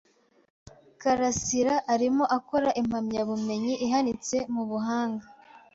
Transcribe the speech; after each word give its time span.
Karasiraarimo 1.01 2.23
akora 2.37 2.69
impamyabumenyi 2.81 3.73
ihanitse 3.85 4.37
mu 4.53 4.63
buhanga. 4.69 5.25